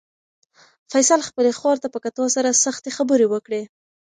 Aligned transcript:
فیصل 0.91 1.19
خپلې 1.29 1.51
خور 1.59 1.75
ته 1.83 1.87
په 1.93 1.99
کتو 2.05 2.23
سره 2.35 2.59
سختې 2.63 2.89
خبرې 2.97 3.25
وکړې. 3.29 3.61